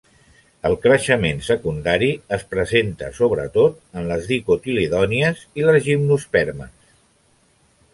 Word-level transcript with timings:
El 0.69 0.77
creixement 0.85 1.43
secundari 1.47 2.09
es 2.39 2.47
presenta 2.55 3.11
sobretot 3.19 3.79
en 4.01 4.11
les 4.15 4.27
dicotiledònies 4.33 5.49
i 5.63 5.71
les 5.71 5.89
gimnospermes. 5.91 6.79